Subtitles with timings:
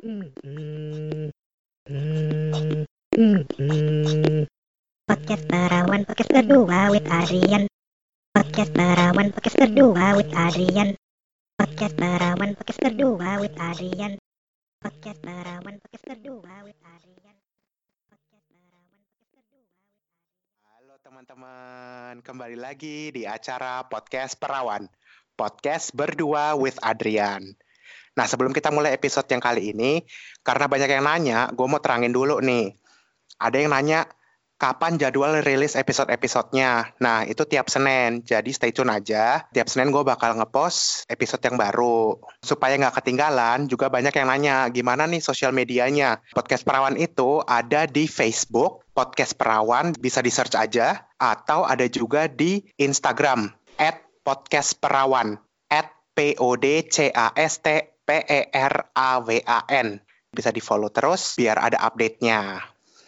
[0.00, 1.36] Podcast
[5.44, 7.68] Perawan Podcast kedua with Adrian
[8.32, 10.96] Podcast Perawan Podcast kedua with Adrian
[11.60, 14.16] Podcast Perawan Podcast kedua with Adrian
[14.80, 17.36] Podcast Perawan Podcast kedua with Adrian
[20.64, 24.88] Halo teman-teman, kembali lagi di acara Podcast Perawan.
[25.36, 27.52] Podcast berdua with Adrian.
[28.18, 30.02] Nah, sebelum kita mulai episode yang kali ini,
[30.42, 32.74] karena banyak yang nanya, gue mau terangin dulu nih.
[33.38, 34.04] Ada yang nanya,
[34.60, 37.00] kapan jadwal rilis episode-episodenya?
[37.00, 39.48] Nah, itu tiap Senin, jadi stay tune aja.
[39.48, 42.20] Tiap Senin gue bakal ngepost episode yang baru.
[42.44, 46.20] Supaya nggak ketinggalan, juga banyak yang nanya, gimana nih sosial medianya?
[46.36, 51.08] Podcast Perawan itu ada di Facebook, Podcast Perawan, bisa di-search aja.
[51.16, 53.48] Atau ada juga di Instagram,
[53.80, 55.40] at Podcast Perawan,
[55.72, 55.88] at
[58.10, 59.88] P-O-D-C-A-S-T-P-E-R-A-W-A-N.
[60.30, 62.62] Bisa di-follow terus biar ada update-nya.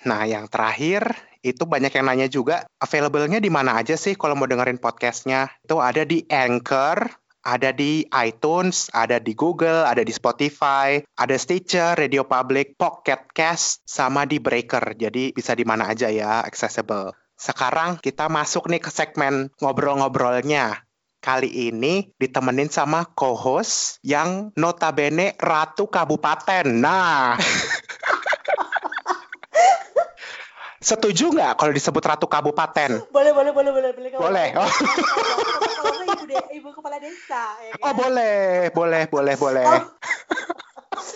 [0.06, 4.46] Nah, yang terakhir itu banyak yang nanya juga, available-nya di mana aja sih kalau mau
[4.46, 5.50] dengerin podcastnya?
[5.62, 7.10] Itu ada di Anchor,
[7.42, 13.82] ada di iTunes, ada di Google, ada di Spotify, ada Stitcher, Radio Public, Pocket Cast,
[13.86, 14.94] sama di Breaker.
[14.94, 17.14] Jadi bisa di mana aja ya, accessible.
[17.34, 20.86] Sekarang kita masuk nih ke segmen ngobrol-ngobrolnya.
[21.22, 26.66] Kali ini ditemenin sama co-host yang notabene Ratu Kabupaten.
[26.66, 27.38] Nah,
[30.82, 33.06] setuju nggak kalau disebut Ratu Kabupaten?
[33.14, 34.48] boleh boleh boleh boleh boleh Boleh.
[34.58, 34.66] Oh.
[36.10, 37.86] ibu de, ibu kepala desa ya kan?
[37.86, 39.62] Oh boleh, boleh, boleh, boleh.
[39.62, 39.82] Oh.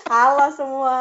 [0.07, 0.99] halo semua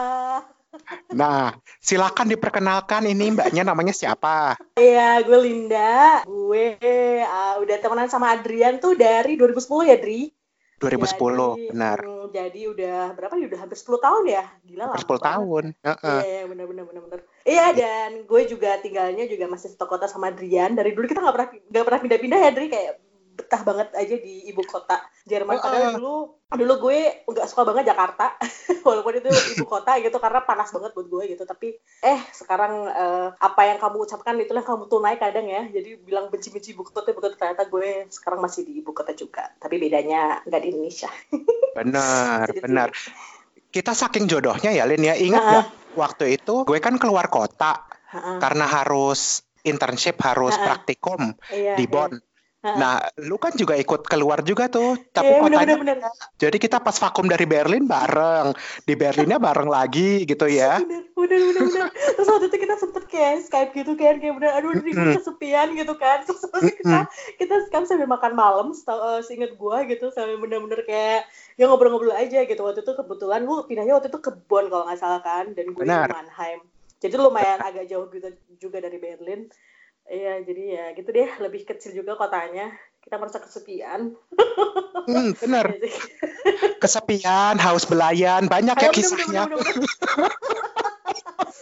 [1.15, 4.59] Nah, silakan diperkenalkan ini mbaknya namanya siapa?
[4.75, 6.23] Iya, gue Linda.
[6.27, 6.75] Gue
[7.23, 10.29] uh, udah temenan sama Adrian tuh dari 2010 ya, Dri?
[10.75, 11.99] 2010, Jadi, benar.
[12.03, 13.47] mm, jadi udah berapa ya?
[13.47, 14.43] Udah hampir 10 tahun ya?
[14.67, 14.95] Gila lah.
[14.99, 15.63] Hampir 10 tahun.
[15.79, 17.19] Iya, iya, benar benar benar benar.
[17.47, 20.75] Iya, dan gue juga tinggalnya juga masih satu kota sama Adrian.
[20.75, 22.91] Dari dulu kita nggak pernah nggak pernah pindah-pindah ya, Dri, kayak
[23.35, 25.59] betah banget aja di ibu kota Jerman.
[25.59, 25.95] Padahal Heeh.
[25.99, 26.15] dulu
[26.47, 28.39] dulu gue nggak suka banget Jakarta,
[28.87, 31.43] walaupun itu ibu kota gitu karena panas banget buat gue gitu.
[31.43, 35.67] Tapi eh sekarang eh, apa yang kamu ucapkan itulah yang kamu tunai kadang ya.
[35.67, 39.51] Jadi bilang benci-benci ibu kota, ibu kota ternyata gue sekarang masih di ibu kota juga.
[39.55, 41.11] Tapi bedanya nggak di Indonesia.
[41.77, 42.89] Benar, Jadi tuh- benar.
[43.67, 45.19] Kita saking jodohnya ya, Lin ya.
[45.19, 45.51] Ingat Heeh.
[45.51, 45.67] nggak
[45.99, 48.39] waktu itu gue kan keluar kota Heeh.
[48.39, 50.63] karena harus internship, harus Heeh.
[50.63, 51.91] praktikum Iya, di iya.
[51.91, 52.15] Bonn.
[52.65, 56.11] Nah, lu kan juga ikut keluar juga tuh, tapi bener, kotanya bener, bener.
[56.41, 58.57] Jadi kita pas vakum dari Berlin bareng,
[58.89, 60.81] di Berlinnya bareng lagi gitu ya.
[60.81, 61.87] bener bener bener bener.
[61.93, 65.93] Terus waktu itu kita sempet kayak skype gitu kan kayak bener aduh ini kesepian gitu
[65.93, 66.25] kan.
[66.25, 66.99] Terus itu kita
[67.37, 71.29] kita kan sambil makan malam setau uh, seinget gua gitu sambil bener-bener kayak
[71.61, 72.61] ya ngobrol-ngobrol aja gitu.
[72.65, 75.85] Waktu itu kebetulan lu pindahnya waktu itu ke Bonn kalau nggak salah kan dan gue
[75.85, 76.09] di.
[76.09, 76.65] Mannheim.
[76.97, 79.45] Jadi lumayan agak jauh gitu juga dari Berlin
[80.05, 82.69] Iya, jadi ya gitu deh, lebih kecil juga kotanya.
[83.01, 84.13] Kita merasa kesepian.
[85.05, 85.33] Hmm.
[85.41, 85.93] Jadi-
[86.81, 89.41] Kesepian, haus belayan, banyak ya Ayo, bener, kisahnya.
[89.45, 90.31] bener, bener, bener.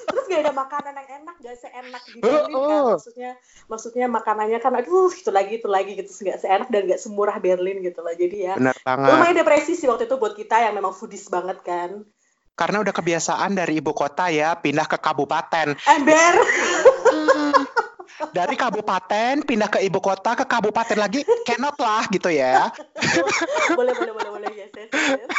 [0.03, 2.51] Terus gak ada makanan yang enak, gak seenak di Berlin kan.
[2.51, 2.87] Oh, oh.
[2.95, 3.31] Maksudnya,
[3.65, 6.11] maksudnya makanannya kan, aduh itu lagi, itu lagi gitu.
[6.23, 8.11] Gak seenak dan gak semurah Berlin gitu lah.
[8.13, 9.07] Jadi ya, Bener banget.
[9.09, 12.03] lumayan depresi sih waktu itu buat kita yang memang foodies banget kan.
[12.53, 15.73] Karena udah kebiasaan dari ibu kota ya, pindah ke kabupaten.
[15.73, 16.33] Ember!
[18.33, 22.73] Dari kabupaten pindah ke ibu kota ke kabupaten lagi, cannot lah gitu ya.
[23.77, 24.49] boleh, boleh, boleh, boleh.
[24.57, 25.29] Yes, yes, yes.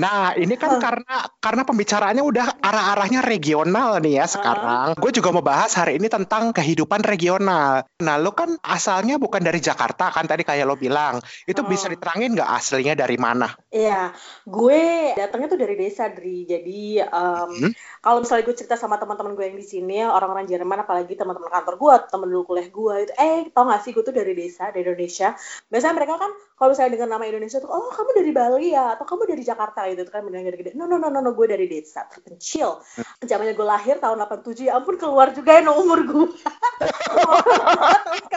[0.00, 4.96] Nah, ini kan karena karena pembicaraannya udah arah-arahnya regional nih ya sekarang.
[4.96, 7.84] Gue juga mau bahas hari ini tentang kehidupan regional.
[8.00, 11.20] Nah, lo kan asalnya bukan dari Jakarta kan tadi kayak lo bilang.
[11.44, 13.52] Itu bisa diterangin nggak aslinya dari mana?
[13.68, 14.16] Iya,
[14.48, 16.48] gue datangnya tuh dari desa, Dri.
[16.48, 17.72] Jadi, em, Hmm.
[18.00, 21.74] kalau misalnya gue cerita sama teman-teman gue yang di sini, orang-orang Jerman, apalagi teman-teman kantor
[21.76, 24.84] gue, teman dulu kuliah gue, itu, eh, tau gak sih, gue tuh dari desa, dari
[24.88, 25.36] Indonesia.
[25.68, 29.02] Biasanya mereka kan, kalau misalnya dengar nama Indonesia tuh, oh, kamu dari Bali ya, atau
[29.02, 30.78] kamu dari Jakarta gitu, itu kan benar gede-gede.
[30.78, 32.78] No, no, no, no, no, gue dari desa, terpencil.
[33.18, 36.38] Zamannya gue lahir tahun 87, ya ampun, keluar juga ya no umur gue.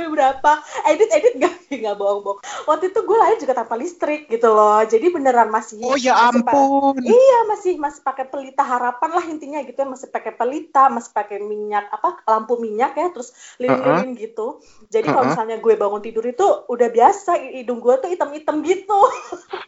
[0.00, 0.52] Gue berapa?
[0.88, 1.54] Edit, edit, gak,
[1.84, 2.40] gak bohong-bohong.
[2.64, 5.76] Waktu itu gue lahir juga tanpa listrik gitu loh, jadi beneran masih...
[5.84, 6.96] Oh ya masih ampun.
[7.04, 11.42] Iya masih masih pakai pelita harapan lah intinya gitu ya masih pakai pelita masih pakai
[11.42, 15.32] minyak apa lampu minyak ya terus lilin-lilin gitu jadi kalau Uh-uh.
[15.36, 19.00] misalnya gue bangun tidur itu udah biasa hidung gue tuh hitam-hitam gitu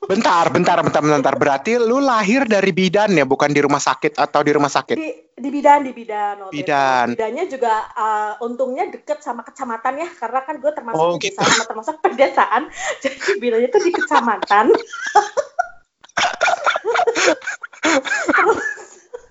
[0.03, 1.35] Bentar, bentar, bentar, bentar.
[1.39, 4.99] Berarti lu lahir dari bidan ya, bukan di rumah sakit atau di rumah sakit?
[4.99, 6.59] di di bidan di bidan waktu itu.
[6.67, 7.07] Bidan.
[7.17, 11.35] bidannya juga uh, untungnya deket sama kecamatan ya karena kan gue termasuk oh, gitu.
[11.35, 12.71] Sama, termasuk pedesaan
[13.03, 14.71] jadi bilangnya tuh di kecamatan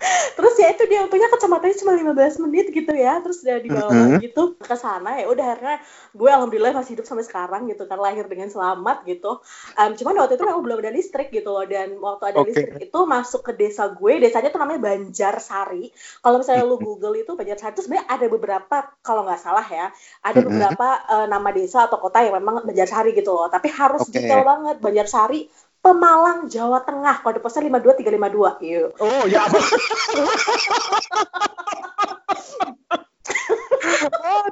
[0.71, 4.24] itu dia untungnya kecapatannya cuma 15 menit gitu ya terus udah dibawa Mm -hmm.
[4.24, 5.77] gitu ke sana ya udah akhirnya
[6.15, 9.42] gue alhamdulillah masih hidup sampai sekarang gitu kan lahir dengan selamat gitu
[9.77, 12.50] Em, cuman waktu itu memang belum ada listrik gitu loh dan waktu ada Oke.
[12.51, 15.92] listrik itu masuk ke desa gue desanya tuh namanya Banjarsari
[16.24, 19.92] kalau misalnya lu Google itu Banjarsari itu sebenarnya ada beberapa kalau nggak salah ya
[20.24, 24.13] ada beberapa eh, nama desa atau kota yang memang Banjarsari gitu loh tapi harus Oke.
[24.15, 25.48] detail banget Banjarsari
[25.81, 27.25] Pemalang Jawa Tengah.
[27.25, 29.50] Kode posnya 52352 yuk Oh ya.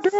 [0.03, 0.17] Jadi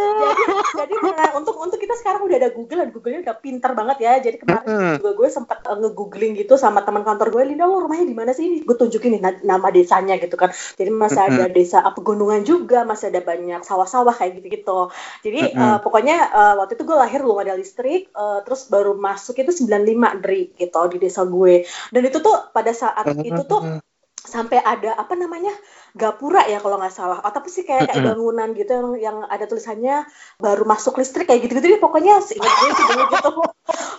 [0.76, 4.12] jadi nah, untuk untuk kita sekarang udah ada Google dan Google-nya udah pinter banget ya.
[4.20, 4.94] Jadi kemarin Mm-mm.
[5.00, 8.30] juga gue sempat uh, nge-googling gitu sama teman kantor gue Linda lo rumahnya di mana
[8.36, 8.46] sih?
[8.46, 10.52] Ini gue tunjukin nih na- nama desanya gitu kan.
[10.52, 14.80] Jadi masih ada desa uh, pegunungan juga masih ada banyak sawah-sawah kayak gitu gitu
[15.20, 15.60] jadi Mm-mm.
[15.60, 19.52] uh, pokoknya uh, waktu itu gue lahir belum ada listrik uh, terus baru masuk itu
[19.52, 21.64] 95 Dri gitu di desa gue.
[21.92, 23.80] Dan itu tuh pada saat itu tuh
[24.20, 25.52] sampai ada apa namanya
[25.94, 27.18] gapura ya kalau nggak salah.
[27.22, 30.06] Atau apa sih kayak kayak bangunan gitu yang yang ada tulisannya
[30.38, 33.30] baru masuk listrik kayak gitu gitu deh pokoknya seingat gue sih dulu gitu.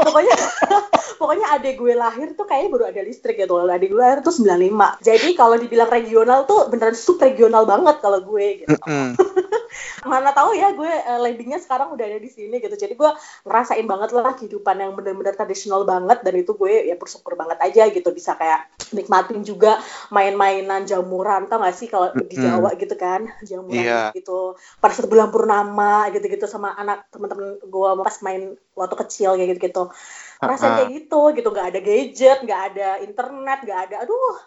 [0.01, 0.35] Pokoknya
[1.21, 3.69] pokoknya adik gue lahir tuh kayaknya baru ada listrik gitu loh.
[3.69, 8.19] Adik gue lahir tuh 95 jadi kalau dibilang regional tuh beneran sub regional banget kalau
[8.19, 8.75] gue gitu.
[10.11, 12.73] Mana tahu ya gue eh, landingnya sekarang udah ada di sini gitu.
[12.75, 13.11] Jadi gue
[13.47, 16.25] ngerasain banget lah kehidupan yang benar-benar tradisional banget.
[16.25, 19.79] Dan itu gue ya bersyukur banget aja gitu bisa kayak nikmatin juga
[20.11, 22.37] main-mainan jamuran tau gak sih kalau di.
[22.37, 24.13] Jawa gitu kan jamuran Iya.
[24.13, 29.57] gitu pada saat bulan purnama gitu-gitu sama anak temen-temen gue pas main waktu kecil kayak
[29.57, 29.89] gitu-gitu
[30.37, 34.37] ngerasain Ah, kayak gitu gitu nggak ada gadget nggak ada internet nggak ada aduh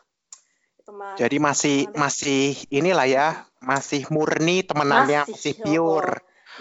[0.85, 3.29] itu mah Jadi masih masih inilah ya,
[3.65, 6.13] masih murni temenannya masih oh, pure.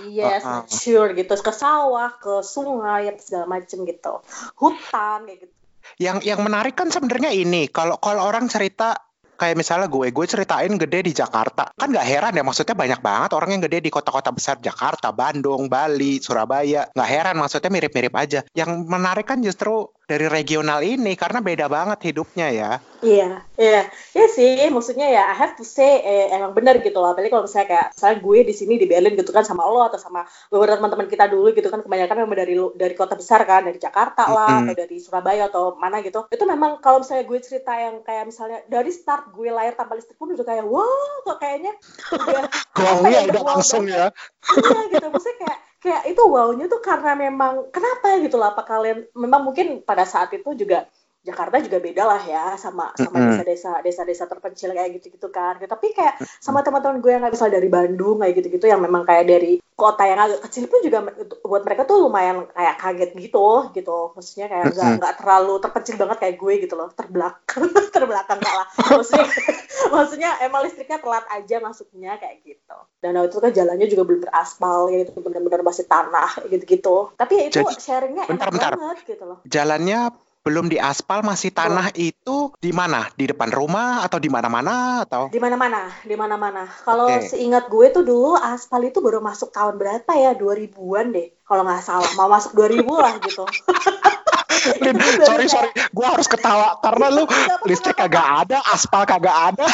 [0.10, 0.66] Yes, Uh-uh.
[0.66, 4.26] mature gitu ke sawah, ke sungai, segala macem gitu,
[4.58, 5.54] hutan kayak gitu.
[6.00, 8.96] Yang yang menarik kan sebenarnya ini, kalau kalau orang cerita
[9.44, 13.36] kayak misalnya gue, gue ceritain gede di Jakarta, kan nggak heran ya, maksudnya banyak banget
[13.36, 14.56] orang yang gede di kota-kota besar.
[14.64, 18.40] Jakarta, Bandung, Bali, Surabaya, nggak heran, maksudnya mirip-mirip aja.
[18.56, 22.72] Yang menarik kan justru dari regional ini karena beda banget hidupnya ya.
[23.04, 23.82] Iya, iya,
[24.16, 24.64] iya sih.
[24.70, 27.12] Maksudnya ya, I have to say eh, emang benar gitu loh.
[27.12, 30.00] Apalagi kalau misalnya kayak, misalnya gue di sini di Berlin gitu kan sama lo atau
[30.00, 33.82] sama beberapa teman-teman kita dulu gitu kan, kebanyakan memang dari dari kota besar kan, dari
[33.82, 34.72] Jakarta lah Mm-mm.
[34.72, 36.30] atau dari Surabaya atau mana gitu.
[36.32, 40.16] Itu memang kalau misalnya gue cerita yang kayak misalnya dari start gue lahir tanpa listrik
[40.16, 41.74] pun udah kayak wow, kok kayaknya
[42.14, 42.48] udah
[43.04, 44.16] apa ya, udah langsung banget.
[44.16, 44.54] ya.
[44.64, 49.04] iya gitu maksudnya kayak kayak itu wownya tuh karena memang kenapa gitu lah apa kalian
[49.12, 50.88] memang mungkin pada saat itu juga
[51.24, 55.56] Jakarta juga beda lah ya sama sama desa-desa desa-desa terpencil kayak gitu-gitu kan.
[55.56, 59.32] Tapi kayak sama teman-teman gue yang nggak bisa dari Bandung kayak gitu-gitu yang memang kayak
[59.32, 61.00] dari kota yang agak kecil pun juga
[61.42, 64.12] buat mereka tuh lumayan kayak kaget gitu gitu.
[64.20, 68.68] Maksudnya kayak nggak nggak terlalu terpencil banget kayak gue gitu loh terbelakang terbelakang nggak lah.
[68.92, 69.28] Maksudnya
[69.96, 72.78] maksudnya emang listriknya telat aja masuknya kayak gitu.
[73.00, 77.16] Dan waktu itu kan jalannya juga belum beraspal kayak gitu benar-benar masih tanah gitu-gitu.
[77.16, 78.72] Tapi ya itu Jadi, sharingnya bentar, enak bentar.
[78.76, 79.40] banget gitu loh.
[79.48, 80.12] Jalannya
[80.44, 83.08] belum diaspal, masih tanah itu di mana?
[83.16, 85.32] Di depan rumah atau di mana-mana atau?
[85.34, 87.34] di mana-mana di mana-mana kalau Oke.
[87.34, 91.82] seingat gue tuh dulu aspal itu baru masuk tahun berapa ya 2000-an deh kalau nggak
[91.82, 93.46] salah mau masuk 2000 lah gitu
[94.80, 99.04] Lin, Itu sorry baru sorry, gue harus ketawa karena lu apa-apa, listrik kagak ada, aspal
[99.04, 99.66] kagak ada.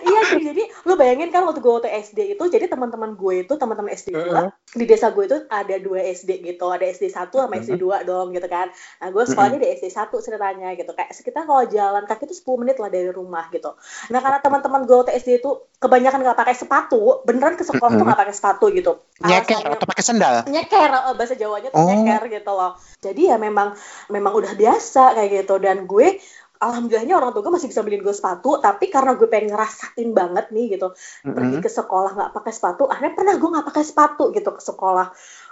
[0.00, 3.52] iya jadi, jadi lu bayangin kan waktu gue waktu SD itu jadi teman-teman gue itu
[3.54, 4.48] teman-teman SD gue Heeh.
[4.74, 6.66] di desa gue itu ada dua SD gitu.
[6.66, 8.70] Ada SD 1 sama SD 2 dong gitu kan.
[9.00, 10.90] Nah gue sekolahnya di SD 1 ceritanya gitu.
[10.92, 13.76] Kayak sekitar kalau jalan kaki itu 10 menit lah dari rumah gitu.
[14.08, 15.50] Nah karena teman-teman gue waktu SD itu
[15.80, 18.08] kebanyakan nggak pakai sepatu beneran ke sekolah tuh Mm-mm.
[18.08, 18.92] nggak pakai sepatu gitu.
[19.20, 20.34] Nyeker atau pakai sendal?
[20.48, 21.88] nyeker bahasa Jawanya tuh Oh.
[21.88, 22.76] nyeker gitu loh.
[23.00, 23.72] Jadi ya memang
[24.10, 25.54] memang udah biasa kayak gitu.
[25.62, 26.18] Dan gue
[26.60, 30.52] alhamdulillahnya orang tua gue masih bisa beliin gue sepatu tapi karena gue pengen ngerasain banget
[30.52, 30.92] nih gitu.
[31.32, 31.64] Pergi Mm-mm.
[31.64, 35.06] ke sekolah nggak pakai sepatu akhirnya pernah gue nggak pakai sepatu gitu ke sekolah.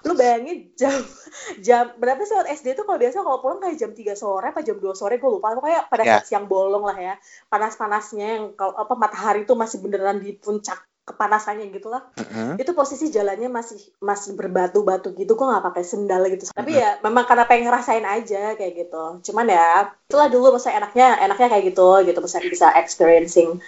[0.05, 0.93] Lu bayangin jam
[1.67, 4.61] jam berapa sih waktu SD itu kalau biasa kalau pulang kayak jam 3 sore apa
[4.61, 5.57] jam 2 sore gue lupa.
[5.57, 7.15] Pokoknya pada saat siang bolong lah ya
[7.49, 10.77] panas-panasnya yang kalau apa matahari itu masih beneran di puncak
[11.09, 12.61] kepanasannya gitu lah Mm-mm.
[12.61, 16.53] itu posisi jalannya masih masih berbatu-batu gitu gue nggak pakai sendal gitu.
[16.53, 19.25] Tapi ya memang karena pengen ngerasain aja kayak gitu.
[19.31, 22.19] Cuman ya itulah dulu masa enaknya enaknya kayak gitu gitu.
[22.21, 23.59] Masa bisa experiencing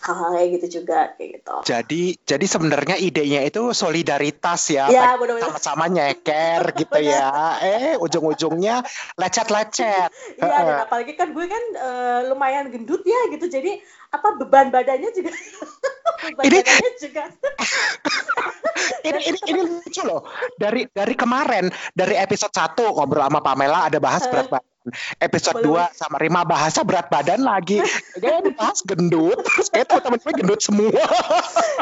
[0.00, 1.56] hal-hal kayak gitu juga kayak gitu.
[1.68, 7.60] Jadi jadi sebenarnya idenya itu solidaritas ya, ya sama-sama nyeker gitu ya.
[7.60, 8.80] Eh ujung-ujungnya
[9.20, 10.08] lecet-lecet.
[10.40, 13.46] iya dan apalagi kan gue kan eh, lumayan gendut ya gitu.
[13.48, 13.80] Jadi
[14.10, 15.30] apa beban badannya juga
[16.26, 17.24] beban Ini- badannya juga
[19.00, 20.24] Ini ini ini lucu loh.
[20.60, 24.68] Dari dari kemarin dari episode 1 ngobrol sama Pamela ada bahas berat badan.
[25.18, 25.88] Episode Boleh.
[25.92, 27.80] 2 sama Rima bahasa berat badan lagi.
[28.16, 29.38] Kayaknya dibahas gendut.
[29.46, 30.92] Terus kayak teman-teman gue gendut semua.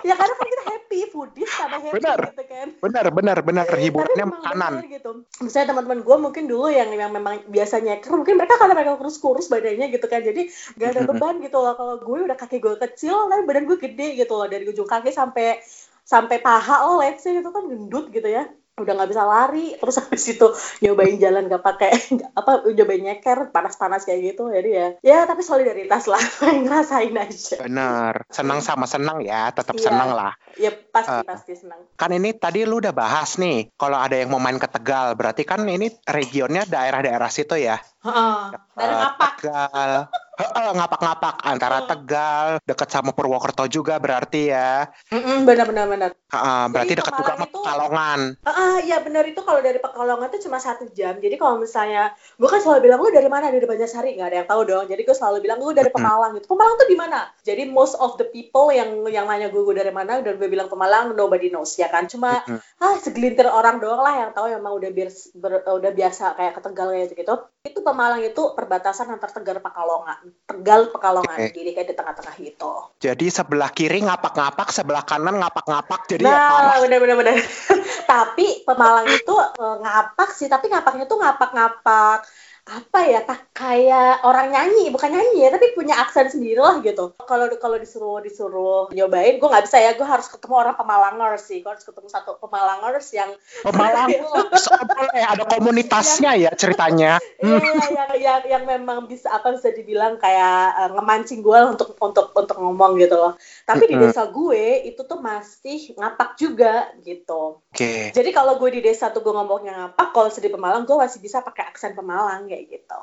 [0.07, 2.19] ya karena kan kita happy foodies sama happy Benar.
[2.33, 3.67] gitu kan benar, benar, benar.
[3.69, 4.73] Hiburannya makanan.
[4.81, 5.11] bener gitu
[5.43, 9.51] misalnya teman-teman gue mungkin dulu yang yang memang biasa nyeker mungkin mereka karena mereka kurus-kurus
[9.53, 10.49] badannya gitu kan jadi
[10.81, 11.11] gak ada Mm-mm.
[11.17, 14.49] beban gitu loh kalau gue udah kaki gue kecil tapi badan gue gede gitu loh
[14.49, 15.61] dari ujung kaki sampai
[16.09, 18.49] sampai paha lo let's say itu kan gendut gitu ya
[18.79, 20.47] udah nggak bisa lari terus habis itu
[20.81, 21.91] nyobain jalan gak pakai
[22.33, 26.21] apa nyobain nyeker panas-panas kayak gitu jadi ya ya tapi solidaritas lah
[26.65, 28.25] ngerasain aja Benar.
[28.29, 29.91] Senang sama senang ya, tetap Iya.
[29.91, 30.33] senang lah.
[30.55, 31.25] ya pasti Eh.
[31.25, 34.67] pasti senang Kan ini tadi lu udah bahas nih, kalau ada yang mau main ke
[34.67, 37.79] Tegal, berarti kan ini regionnya daerah-daerah situ ya.
[37.99, 39.93] Dari Eh, ngapak Tegal.
[40.39, 41.89] Ngapak-ngapak antara Hmm.
[41.91, 44.87] Tegal, deket sama Purwokerto juga berarti ya.
[45.11, 48.21] Mm-mm, benar-benar benar Heeh, berarti deket juga sama Pekalongan.
[48.45, 51.19] Ah, iya benar itu kalau dari Pekalongan tuh cuma satu jam.
[51.19, 53.51] Jadi kalau misalnya, gue kan selalu bilang lu dari mana?
[53.51, 54.85] Dari Banjarsari nggak ada yang tahu dong.
[54.87, 55.91] Jadi gue selalu bilang lu dari.
[55.91, 56.47] Pemalang gitu.
[56.53, 57.33] Pemalang tuh di mana?
[57.43, 60.69] Jadi most of the people yang yang nanya gue gue dari mana dan gue bilang
[60.69, 62.07] Pemalang nobody knows ya kan.
[62.07, 62.45] Cuma
[62.79, 66.61] ah segelintir orang doang lah yang tahu memang udah bias, ber- udah biasa kayak ke
[66.63, 67.35] Tegal kayak gitu.
[67.65, 70.28] Itu Pemalang itu perbatasan antar Tegal Pekalongan.
[70.49, 71.39] Tegal Pekalongan.
[71.39, 71.55] Oke.
[71.55, 72.73] Jadi kayak di tengah-tengah gitu.
[72.99, 76.09] Jadi sebelah kiri ngapak-ngapak, sebelah kanan ngapak-ngapak.
[76.09, 76.77] Jadi ya parah.
[76.77, 77.37] Nah, bener-bener bener.
[78.13, 82.25] tapi Pemalang itu eh, ngapak sih, tapi ngapaknya tuh ngapak-ngapak
[82.69, 87.17] apa ya tak kayak orang nyanyi bukan nyanyi ya tapi punya aksen sendiri lah gitu
[87.25, 91.65] kalau kalau disuruh disuruh nyobain gue nggak bisa ya gue harus ketemu orang Pemalangers sih
[91.65, 93.33] gue harus ketemu satu Pemalangers yang
[93.65, 94.13] Pemalang
[94.65, 97.13] so- boleh ada komunitasnya ya ceritanya.
[97.39, 101.95] Iya, iya, yang, yang yang memang bisa apa bisa dibilang kayak eh, ngemancing gue untuk
[101.99, 103.33] untuk untuk ngomong gitu loh.
[103.65, 107.63] Tapi di desa gue itu tuh masih ngapak juga gitu.
[107.63, 108.11] Oke.
[108.11, 111.41] Jadi kalau gue di desa tuh gue ngomongnya ngapak, kalau sedih Pemalang gue masih bisa
[111.41, 113.03] pakai aksen Pemalang kayak gitu.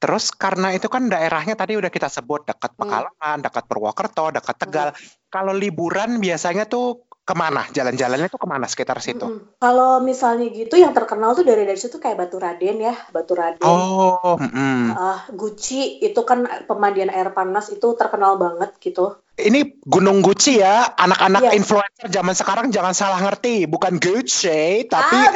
[0.00, 2.88] Terus karena itu kan daerahnya tadi udah kita sebut dekat Hmm.
[2.88, 4.88] Pekalongan, dekat Purwokerto, dekat Tegal.
[5.28, 7.68] Kalau liburan biasanya tuh ke mana?
[7.68, 9.22] Jalan-jalannya tuh ke mana sekitar situ?
[9.22, 9.60] Mm-mm.
[9.60, 13.62] Kalau misalnya gitu yang terkenal tuh dari dari situ kayak Batu Raden ya, Batu Raden.
[13.62, 14.96] Oh, mm-mm.
[14.96, 19.20] Ah, Guci itu kan pemandian air panas itu terkenal banget gitu.
[19.40, 20.92] ini Gunung Gucci ya.
[20.96, 21.52] Anak-anak Iya.
[21.56, 25.32] influencer zaman sekarang jangan salah ngerti, bukan Gucci, tapi ah,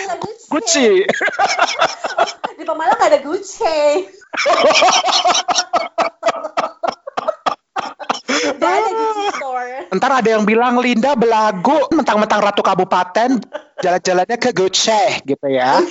[0.49, 1.05] Gucci.
[2.59, 3.81] Di Pemalang ada Gucci.
[8.45, 9.89] Gak ada Gucci store.
[9.95, 13.41] Ntar ada yang bilang Linda belagu mentang-mentang ratu kabupaten
[13.83, 15.81] jalan-jalannya ke Gucci gitu ya.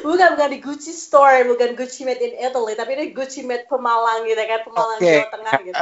[0.00, 4.24] Bukan bukan di Gucci store, bukan Gucci made in Italy, tapi ini Gucci made Pemalang
[4.24, 5.12] gitu kan, Pemalang Oke.
[5.12, 5.76] Jawa Tengah gitu.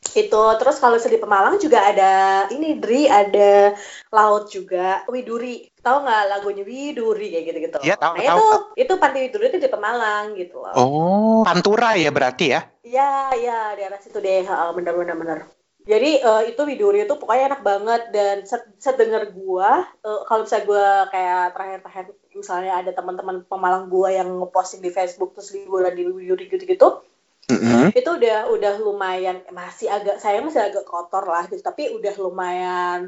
[0.00, 2.12] Itu terus kalau di Pemalang juga ada
[2.48, 3.76] ini Dri, ada
[4.10, 5.68] laut juga, Widuri.
[5.80, 7.78] Tahu nggak lagunya Widuri kayak gitu-gitu.
[7.84, 8.62] Iya, tahu, nah, tahu, itu tahu.
[8.80, 10.74] itu pantai Widuri itu di Pemalang gitu loh.
[10.74, 12.60] Oh, Pantura ya berarti ya?
[12.80, 15.38] Ya, ya, di arah situ deh, bener bener bener.
[15.80, 18.36] Jadi eh, itu Widuri itu pokoknya enak banget dan
[18.76, 22.04] sedengar gua, eh, kalau misalnya gua kayak terakhir-terakhir
[22.36, 27.00] misalnya ada teman-teman Pemalang gua yang ngeposting di Facebook terus liburan di Widuri gitu-gitu,
[27.50, 27.90] Mm-mm.
[27.98, 31.58] itu udah udah lumayan masih agak saya masih agak kotor lah gitu.
[31.68, 32.98] Tapi udah lumayan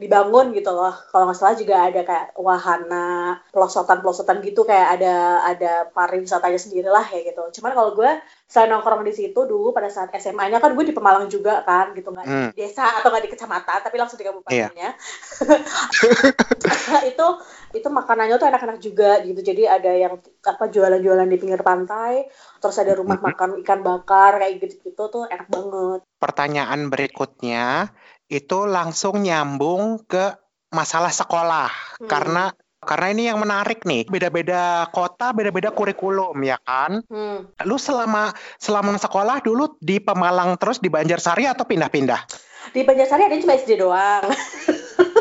[0.00, 0.94] dibangun gitu loh.
[1.10, 5.14] Kalau nggak salah juga ada kayak wahana pelosotan pelosotan gitu kayak ada
[5.50, 7.60] ada pariwisatanya sendiri lah kayak gitu.
[7.60, 8.10] Cuman kalau gue
[8.50, 12.10] selain nongkrong di situ dulu pada saat SMA-nya kan gue di Pemalang juga kan gitu
[12.10, 12.50] nggak Hmm.
[12.50, 14.90] di desa atau nggak di kecamatan tapi langsung di kabupatennya
[17.14, 17.26] itu
[17.70, 22.26] itu makanannya tuh enak-enak juga gitu jadi ada yang apa jualan-jualan di pinggir pantai
[22.58, 23.26] terus ada rumah Mhm.
[23.30, 27.94] makan ikan bakar kayak gitu-gitu tuh enak banget Pertanyaan berikutnya
[28.26, 30.34] itu langsung nyambung ke
[30.74, 31.70] masalah sekolah
[32.02, 32.10] Hmm.
[32.10, 37.04] karena karena ini yang menarik nih beda-beda kota beda-beda kurikulum ya kan?
[37.12, 37.52] Hmm.
[37.68, 42.24] lu selama selama sekolah dulu di Pemalang terus di Banjarsari atau pindah-pindah?
[42.72, 44.24] Di Banjarsari ada cuma SD doang.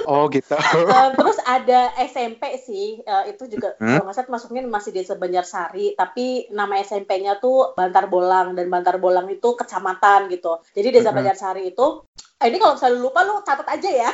[0.09, 0.57] Oh gitu.
[0.89, 4.01] Eh, terus ada SMP sih eh, itu juga Hmm.
[4.01, 9.29] kalau nggak masuknya masih desa Banjarsari tapi nama SMP-nya tuh Bantar Bolang dan Bantar Bolang
[9.29, 10.57] itu kecamatan gitu.
[10.73, 11.17] Jadi desa Mhm.
[11.21, 12.09] Banjarsari itu
[12.41, 14.11] eh, ini kalau misalnya lu lupa lu catat aja ya.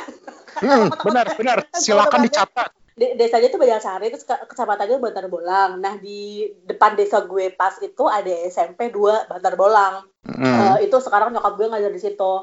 [0.60, 1.56] Hmm, benar benar.
[1.84, 5.84] Silakan dicatat desanya itu Banjarsari terus ke- kecamatannya Bantar Bolang.
[5.84, 10.08] Nah di depan desa gue pas itu ada SMP 2 Bantar Bolang.
[10.24, 10.80] Hmm.
[10.80, 12.34] Eh, itu sekarang nyokap gue ngajar di situ.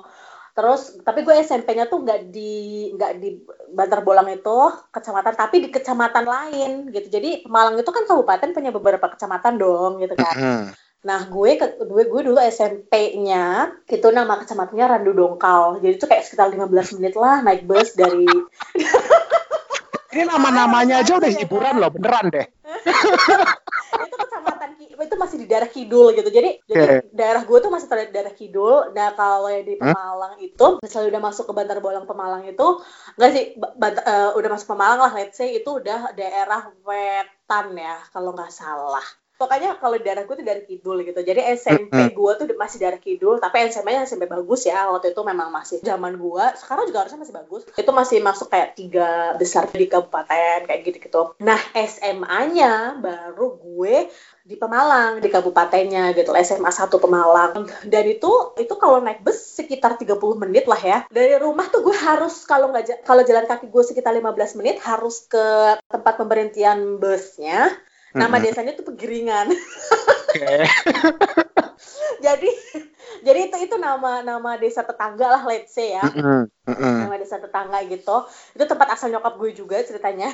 [0.53, 2.53] Terus tapi gue SMP-nya tuh nggak di
[2.93, 3.41] nggak di
[3.73, 4.57] Bantar Bolang itu
[4.93, 7.09] kecamatan tapi di kecamatan lain gitu.
[7.09, 10.37] Jadi Pemalang itu kan kabupaten punya beberapa kecamatan dong gitu kan.
[10.37, 10.65] Hmm.
[11.03, 15.83] nah gue ke, gue gue dulu SMP-nya itu nama kecamatannya Randu Dongkal.
[15.83, 18.23] Jadi itu kayak sekitar 15 menit lah naik bus dari
[20.13, 22.47] ini nama-namanya aja udah hiburan loh beneran deh
[24.07, 24.69] itu kecamatan
[25.03, 26.29] itu masih di daerah kidul gitu.
[26.31, 26.71] Jadi Oke.
[26.71, 28.93] jadi daerah gue tuh masih terlihat daerah kidul.
[28.95, 29.75] Nah kalau yang di?
[29.77, 32.67] Pemalang itu, misalnya udah masuk ke Bantar Bolang Pemalang itu,
[33.19, 37.75] enggak sih, Ba- Bant- eh, udah masuk Pemalang lah, let's say itu udah daerah wetan
[37.75, 39.03] ya, kalau nggak salah.
[39.33, 41.19] Pokoknya kalau di daerah gue tuh daerah kidul gitu.
[41.19, 42.15] Jadi SMP Mm-mm.
[42.15, 44.87] gue tuh masih daerah kidul, tapi SMA-nya SMP bagus ya.
[44.93, 46.45] Waktu itu memang masih zaman gue.
[46.55, 47.61] Sekarang juga harusnya masih bagus.
[47.73, 51.35] Itu masih masuk kayak tiga besar di kabupaten kayak gitu-gitu.
[51.41, 54.07] Nah SMA-nya baru gue
[54.43, 59.95] di Pemalang di kabupatennya gitu SMA 1 Pemalang dan itu itu kalau naik bus sekitar
[59.95, 63.83] 30 menit lah ya dari rumah tuh gue harus kalau nggak kalau jalan kaki gue
[63.87, 67.71] sekitar 15 menit harus ke tempat pemberhentian busnya
[68.13, 69.49] nama desanya tuh Pegiringan
[70.33, 70.65] Oke.
[72.25, 72.49] jadi
[73.23, 76.03] jadi itu itu nama nama desa tetangga lah let's say ya.
[76.67, 78.27] Nama desa tetangga gitu.
[78.57, 80.33] Itu tempat asal nyokap gue juga ceritanya.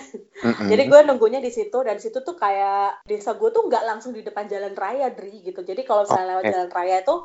[0.71, 4.24] Jadi gue nunggunya di situ dan situ tuh kayak desa gue tuh nggak langsung di
[4.24, 5.62] depan jalan raya Dri gitu.
[5.62, 7.15] Jadi kalau misalnya lewat jalan raya itu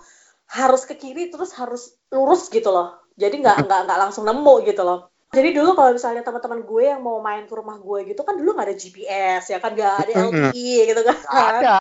[0.44, 3.00] harus ke kiri terus harus lurus gitu loh.
[3.14, 7.02] Jadi nggak nggak nggak langsung nemu gitu loh jadi dulu kalau misalnya teman-teman gue yang
[7.02, 10.14] mau main ke rumah gue gitu kan dulu nggak ada GPS ya kan nggak ada.
[10.30, 11.72] LTE gitu kan Nggak ada.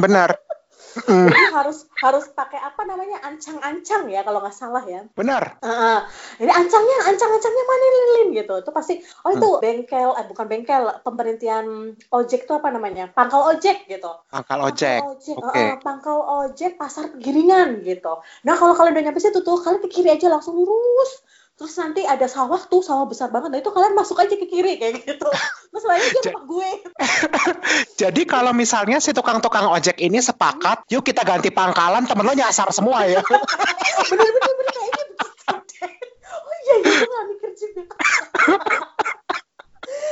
[0.00, 0.30] Benar.
[0.94, 5.58] Jadi harus harus pakai apa namanya ancang-ancang ya kalau nggak salah ya Benar.
[5.58, 5.98] Heeh.
[6.38, 8.54] Jadi ancangnya, ancang-ancangnya mana lilin gitu.
[8.62, 13.10] Itu pasti, oh itu bengkel, eh bukan bengkel, pemberhentian ojek tuh apa namanya?
[13.10, 14.10] Pangkal ojek gitu.
[14.30, 15.02] Pangkal ojek.
[15.02, 15.50] Pangkal ojek, Oke.
[15.58, 18.22] heeh, pangkal ojek pasar Pegiringan gitu.
[18.46, 21.22] Nah kalau kalian udah nyampe situ tuh, kalian ke kiri aja langsung lurus.
[21.54, 23.54] Terus nanti ada sawah tuh, sawah besar banget.
[23.54, 25.28] Nah itu kalian masuk aja ke kiri kayak gitu.
[25.70, 26.70] Terus lainnya dia rumah gue.
[28.02, 32.74] Jadi kalau misalnya si tukang-tukang ojek ini sepakat, yuk kita ganti pangkalan, temen lo nyasar
[32.74, 33.22] semua ya.
[33.22, 35.26] Bener-bener bener kayaknya begitu.
[36.34, 37.82] Oh iya, iya gue gak mikir juga.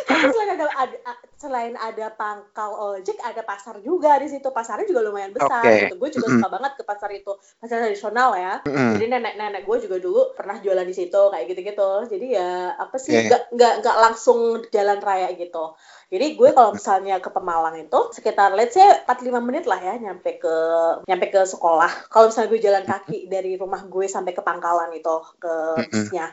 [0.07, 0.97] Tapi selain ada, ada
[1.43, 4.47] selain ada pangkal ojek, ada pasar juga di situ.
[4.55, 5.67] Pasarnya juga lumayan besar.
[5.67, 5.91] Oke.
[5.91, 5.95] Gitu.
[5.99, 6.39] Gue juga Mm-mm.
[6.39, 8.55] suka banget ke pasar itu, pasar tradisional ya.
[8.63, 8.95] Mm-mm.
[8.95, 11.91] Jadi nenek-nenek gue juga dulu pernah jualan di situ kayak gitu-gitu.
[12.07, 13.27] Jadi ya apa sih Oke.
[13.27, 15.75] nggak nggak nggak langsung jalan raya gitu.
[16.13, 20.37] Jadi gue kalau misalnya ke Pemalang itu sekitar let's say 45 menit lah ya nyampe
[20.37, 20.55] ke
[21.09, 22.13] nyampe ke sekolah.
[22.13, 25.89] Kalau misalnya gue jalan kaki dari rumah gue sampai ke pangkalan itu ke Mm-mm.
[25.89, 26.29] bisnya.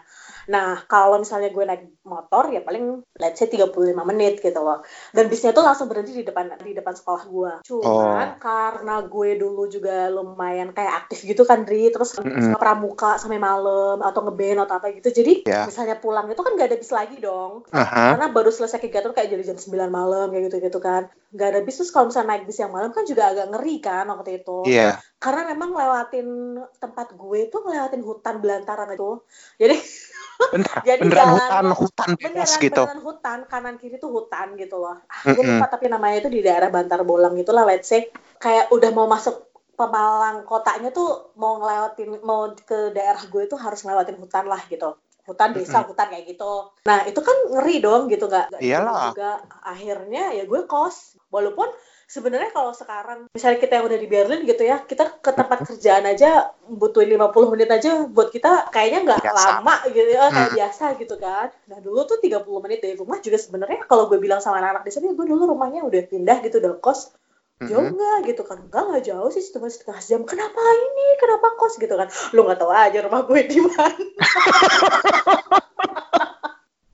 [0.50, 4.82] Nah, kalau misalnya gue naik motor ya paling let's say 35 menit gitu loh.
[5.14, 7.52] Dan bisnya tuh langsung berhenti di depan di depan sekolah gue.
[7.70, 12.50] Cuman karena gue dulu juga lumayan kayak aktif gitu kan, Dri, terus Mm-mm.
[12.50, 15.14] suka pramuka sampai malam atau ngeband atau apa gitu.
[15.14, 15.70] Jadi Ya.
[15.70, 17.70] misalnya pulang itu kan gak ada bis lagi dong.
[17.70, 18.18] Aha.
[18.18, 21.14] Karena baru selesai kegiatan kayak jadi jam 9 malam kayak gitu-gitu kan.
[21.30, 24.10] Gak ada bis terus kalau misalnya naik bis yang malam kan juga agak ngeri kan
[24.10, 24.66] waktu itu.
[24.66, 24.98] Iya.
[25.22, 29.22] Karena memang lewatin tempat gue tuh ngelewatin hutan belantaran itu.
[29.62, 29.78] Jadi
[30.40, 32.82] Bener, Jadi beneran jalan- hutan, hutan bebas beneran gitu.
[32.88, 34.96] beneran hutan kanan kiri tuh hutan gitu loh.
[35.12, 38.08] Ah, gue lupa tapi namanya itu di daerah Bantar Bolang gitu lah let's say.
[38.40, 43.80] Kayak udah mau masuk Pemalang kotanya tuh mau ngelewatin mau ke daerah gue tuh harus
[43.88, 44.92] ngelewatin hutan lah gitu.
[45.24, 46.76] Hutan desa hutan kayak gitu.
[46.84, 49.16] Nah itu kan ngeri dong gitu nggak Iyalah.
[49.16, 49.40] juga.
[49.64, 51.16] Akhirnya ya gue kos.
[51.32, 51.72] Walaupun
[52.10, 56.04] sebenarnya kalau sekarang misalnya kita yang udah di Berlin gitu ya kita ke tempat kerjaan
[56.04, 60.58] aja butuhin 50 menit aja buat kita kayaknya nggak lama gitu ya kayak Hmm.
[60.58, 61.54] biasa gitu kan.
[61.70, 64.92] Nah dulu tuh 30 menit dari rumah juga sebenarnya kalau gue bilang sama anak-anak di
[64.92, 67.14] sini gue dulu rumahnya udah pindah gitu udah kos.
[67.60, 67.94] Jauh Mm-mm.
[67.94, 68.18] nggak?
[68.26, 68.58] gitu kan.
[68.58, 70.22] Enggak nggak jauh sih cuma setengah jam.
[70.24, 71.08] Kenapa ini?
[71.20, 71.78] Kenapa kos?
[71.78, 72.08] gitu kan.
[72.34, 73.94] Lu nggak tahu aja rumah gue di mana.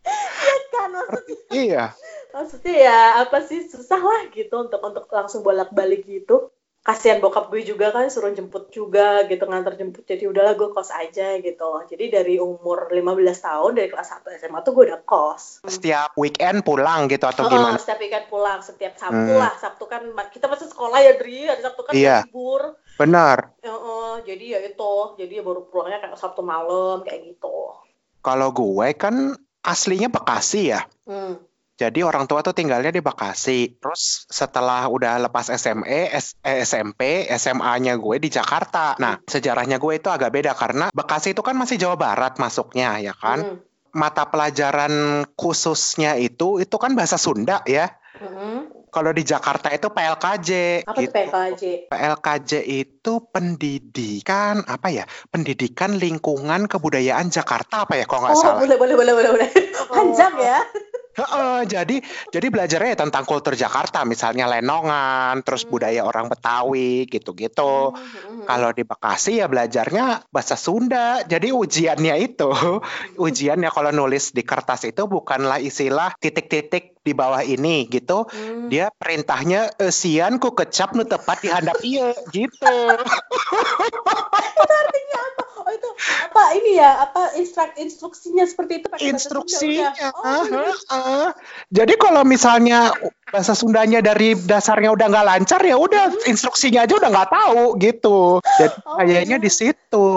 [0.05, 1.37] Ya kan maksudnya?
[1.49, 1.83] Iya.
[2.35, 6.51] Maksudnya ya apa sih susah lah gitu untuk untuk langsung bolak balik gitu
[6.83, 10.91] kasihan bokap gue juga kan suruh jemput juga gitu ngantar jemput jadi udahlah gue kos
[10.91, 13.01] aja gitu jadi dari umur 15
[13.41, 17.49] tahun dari kelas 1 SMA tuh gue udah kos Setiap weekend pulang gitu atau Oh,
[17.49, 17.79] gimana?
[17.79, 19.39] setiap weekend pulang setiap Sabtu Hmm.
[19.39, 22.17] lah Sabtu kan kita masih sekolah ya Dri hari Sabtu kan Iya.
[22.21, 23.59] libur Benar.
[23.59, 27.73] Heeh, jadi ya itu jadi ya baru pulangnya kayak Sabtu malam kayak gitu
[28.21, 30.85] Kalau gue kan aslinya Bekasi ya.
[31.03, 31.54] hmm.
[31.75, 33.75] Jadi orang tua tuh tinggalnya di Bekasi.
[33.83, 38.95] Terus setelah udah lepas SME, S- eh, SMP, SMA-nya gue di Jakarta.
[38.95, 43.11] Nah, sejarahnya gue itu agak beda karena Bekasi itu kan masih Jawa Barat masuknya ya
[43.11, 43.43] kan.
[43.43, 43.59] Hmm.
[43.91, 47.91] Mata pelajaran khususnya itu itu kan bahasa Sunda ya.
[48.23, 48.71] Hmm.
[48.87, 50.49] Kalau di Jakarta itu PLKJ
[50.87, 51.11] apa gitu.
[51.11, 55.03] PKJ PLKJ itu pendidikan apa ya?
[55.27, 58.59] Pendidikan lingkungan kebudayaan Jakarta apa ya kalau nggak oh salah.
[58.63, 59.49] boleh boleh boleh boleh boleh
[59.91, 60.63] panjang ya
[61.15, 61.97] Heeh, jadi
[62.27, 65.71] jadi belajarnya ya tentang kultur Jakarta, misalnya lenongan, terus Hmm.
[65.71, 67.95] budaya orang Betawi gitu-gitu.
[67.95, 68.43] Hmm, hmm.
[68.45, 71.23] Kalau di Bekasi ya belajarnya bahasa Sunda.
[71.23, 72.51] Jadi ujiannya itu,
[73.15, 78.25] ujiannya kalau nulis di kertas itu bukanlah istilah titik-titik di bawah ini gitu.
[78.25, 78.67] Hmm.
[78.67, 82.75] Dia perintahnya eh, sian ku kecap nu tepat di handap iya gitu.
[84.35, 85.43] itu artinya apa?
[85.65, 85.89] Oh itu
[86.25, 86.91] apa ini ya?
[87.05, 89.89] Apa instruk instruksinya seperti itu pakai bahasa Sunda Instruksinya.
[90.17, 90.43] Oh,
[91.69, 92.93] Jadi kalau misalnya
[93.29, 98.39] bahasa Sundanya dari dasarnya udah nggak lancar ya udah instruksinya aja udah nggak tahu gitu.
[98.57, 99.43] Jadi Oh, kayaknya iya.
[99.43, 100.07] di situ.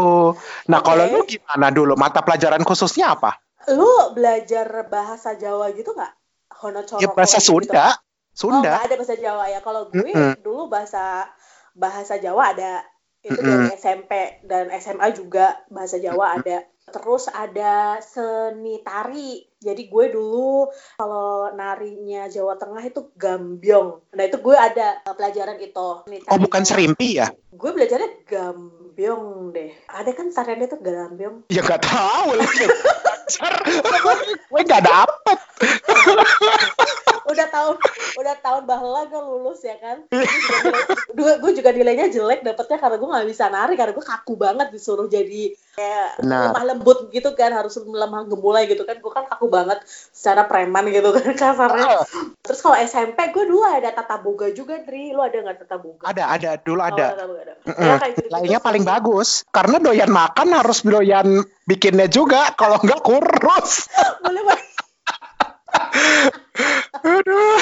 [0.68, 1.12] Nah kalau Oke.
[1.12, 3.40] lu gimana dulu mata pelajaran khususnya apa?
[3.74, 6.12] Lu belajar bahasa Jawa gitu nggak?
[6.58, 7.94] Hono Ya bahasa Sunda.
[7.94, 7.94] Oh,
[8.34, 8.60] Sunda.
[8.64, 9.60] nggak ada bahasa Jawa ya.
[9.62, 10.40] Kalau gue Mm-mm.
[10.42, 11.26] dulu bahasa
[11.74, 12.82] bahasa Jawa ada
[13.22, 13.66] itu Mm-mm.
[13.66, 14.12] dari SMP
[14.46, 16.64] dan SMA juga bahasa Jawa ada.
[16.88, 19.44] Terus ada seni tari.
[19.58, 20.70] Jadi gue dulu
[21.02, 24.14] kalau narinya Jawa Tengah itu gambyong.
[24.14, 25.88] Nah itu gue ada uh, pelajaran itu.
[26.06, 27.34] Seni Oh bukan serimpi ya?
[27.50, 29.70] Gue belajarnya gambyong deh.
[29.90, 31.36] Ada kan tariannya tuh gambyong.
[31.50, 32.70] Ya nggak tahu belajar.
[34.48, 35.38] Gue nggak dapet.
[37.28, 37.76] udah tahun
[38.16, 40.08] udah tahun bahla gue lulus ya kan?
[41.12, 44.68] Gue gue juga nilainya jelek dapetnya karena gue nggak bisa nari karena gue kaku banget
[44.72, 46.50] disuruh jadi kayak Benar.
[46.50, 48.98] lemah lembut gitu kan harus lemah gemulai gitu kan.
[48.98, 52.00] Gue kan kaku banget secara preman gitu kan kasarnya.
[52.00, 52.04] Oh,
[52.42, 56.02] terus kalau SMP gue dulu ada tata boga juga Tri lu ada nggak tata boga?
[56.08, 56.50] Ada ada.
[56.58, 57.06] Dulu Oh, ada.
[57.12, 57.54] tata boga ada.
[57.76, 58.32] Ya, gitu-gitu.
[58.32, 59.44] Lainnya paling bagus.
[59.52, 62.56] Karena doyan makan harus doyan bikinnya juga.
[62.56, 63.86] Kalau nggak kurus.
[64.24, 64.67] boleh boleh
[66.98, 67.58] Aduh.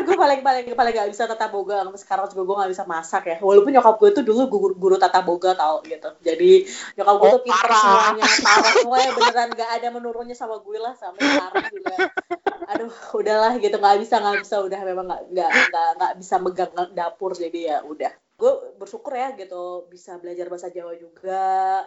[0.00, 1.86] Gue paling paling paling gak bisa tata boga.
[1.86, 3.36] Sampai sekarang juga gue gak bisa masak ya.
[3.38, 6.10] Walaupun nyokap gue tuh dulu guru, guru tata boga tau gitu.
[6.22, 6.66] Jadi
[6.98, 7.82] nyokap gue Oh, tuh pinter parah.
[7.82, 9.10] semuanya parah semuanya.
[9.14, 11.96] Beneran gak ada menurunnya sama gue lah sampai sekarang juga.
[12.70, 13.76] Aduh udahlah gitu.
[13.78, 14.54] Nggak bisa nggak bisa.
[14.62, 17.34] Udah memang nggak nggak nggak bisa megang dapur.
[17.34, 21.42] Jadi ya udah gue bersyukur ya gitu bisa belajar bahasa Jawa juga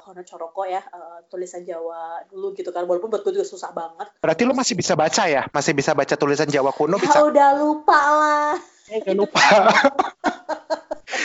[0.06, 4.14] Hono Coroko ya eh, tulisan Jawa dulu gitu kan walaupun buat gue juga susah banget
[4.22, 5.50] Berarti lu masih bisa baca ya?
[5.50, 7.26] Masih bisa baca tulisan Jawa kuno ya bisa?
[7.26, 8.54] udah lupa lah
[8.88, 9.40] Jangan lupa.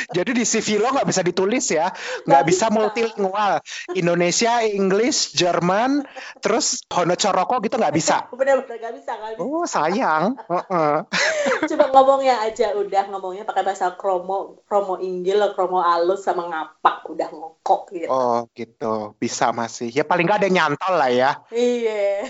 [0.08, 2.74] Jadi di CV lo nggak bisa ditulis ya, nggak Nggak bisa bisa.
[2.74, 3.52] multilingual.
[3.92, 6.04] Indonesia, English, Jerman,
[6.40, 8.24] terus Hono Coroko gitu nggak bisa.
[8.38, 10.36] bener-bener gak bisa gak bisa Oh sayang.
[10.48, 10.94] Heeh.
[11.72, 17.28] coba ngomongnya aja udah ngomongnya pakai bahasa kromo kromo inggil kromo alus sama ngapak udah
[17.28, 19.88] ngokok gitu Oh gitu, bisa masih.
[19.88, 21.30] Ya paling nggak ada nyantol lah ya.
[21.50, 22.24] iya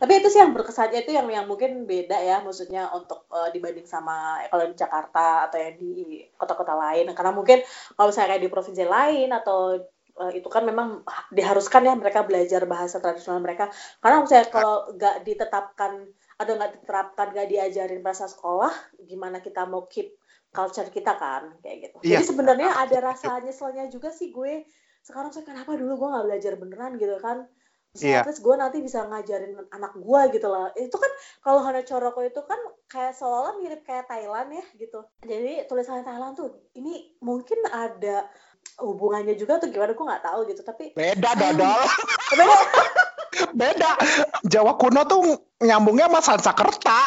[0.00, 3.84] tapi itu sih yang berkesan itu yang yang mungkin beda ya maksudnya untuk eh, dibanding
[3.84, 7.12] sama kalau di Jakarta atau yang di kota-kota lain.
[7.12, 7.60] Karena mungkin
[7.92, 9.76] kalau misalnya kayak di provinsi lain atau
[10.24, 11.04] eh, itu kan memang
[11.36, 13.68] diharuskan ya mereka belajar bahasa tradisional mereka.
[14.00, 15.92] Karena misalnya kalau nggak ditetapkan
[16.40, 18.72] atau nggak diterapkan nggak diajarin bahasa sekolah
[19.04, 20.16] gimana kita mau keep
[20.48, 21.60] culture kita kan?
[21.60, 21.96] Kayak gitu.
[22.08, 22.10] Iya.
[22.16, 24.64] jadi sebenarnya ada rasa nyeselnya juga sih gue.
[25.04, 26.96] Sekarang saya kenapa dulu gue nggak belajar beneran?
[26.96, 27.44] gitu kan
[27.92, 28.22] Iya.
[28.22, 31.10] terus gue nanti bisa ngajarin anak gue gitu lah itu kan
[31.42, 32.54] kalau Hana Coroko itu kan
[32.86, 38.30] kayak seolah mirip kayak Thailand ya gitu jadi tulisannya Thailand tuh ini mungkin ada
[38.78, 41.80] hubungannya juga tuh gimana gue nggak tahu gitu tapi Beda dodol.
[42.30, 42.56] beda
[43.50, 43.90] Beda.
[44.44, 45.22] Jawa kuno tuh
[45.58, 47.00] nyambungnya sama Sanskerta.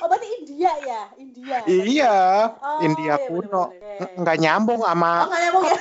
[0.00, 2.16] oh berarti India ya India iya,
[2.56, 3.72] Oh, India iya, kuno.
[3.72, 4.20] bener-bener.
[4.20, 5.78] Nggak nyambung oh sama nggak nyambung ya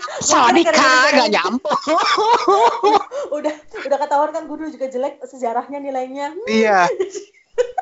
[0.22, 1.80] Sadika, Gara-gara- nggak nyambung.
[3.36, 6.86] udah udah ketahuan kan gue dulu juga jelek sejarahnya nilainya Iya.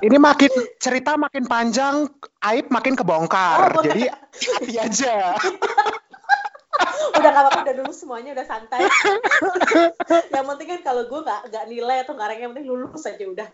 [0.00, 2.10] Ini makin cerita makin panjang,
[2.42, 3.70] aib makin kebongkar.
[3.72, 3.84] Oh.
[3.84, 5.38] Jadi hati aja.
[7.10, 8.80] udah gak apa-apa udah dulu semuanya udah santai
[10.30, 13.48] yang penting kan kalau gue nggak nggak nilai atau nggak yang penting lulus aja udah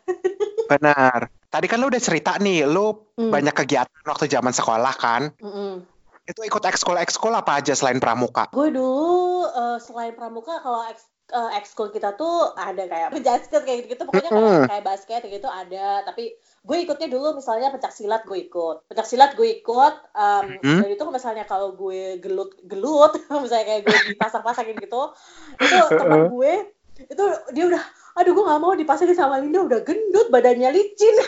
[0.67, 1.21] Benar.
[1.47, 3.33] Tadi kan lu udah cerita nih, lu Hmm.
[3.33, 5.33] banyak kegiatan waktu zaman sekolah kan?
[5.39, 5.96] Mm-mm.
[6.27, 8.51] Itu ikut ekskul ekskul apa aja selain pramuka?
[8.51, 13.87] gue dulu eh, selain pramuka kalau eks eh, ekskul kita tuh ada kayak penjasket kayak
[13.91, 14.67] gitu, pokoknya kayak, Mm-mm.
[14.67, 16.03] kayak basket kayak gitu ada.
[16.03, 16.35] Tapi
[16.67, 18.91] gue ikutnya dulu misalnya pencak silat gue ikut.
[18.91, 23.99] Pencak silat gue ikut um, dan itu misalnya kalau gue gelut gelut misalnya kayak gue
[24.15, 25.15] dipasang-pasangin gitu
[25.63, 26.53] itu teman gue
[26.97, 27.85] itu dia udah
[28.17, 31.13] aduh gue nggak mau dipasangin sama Linda udah gendut badannya licin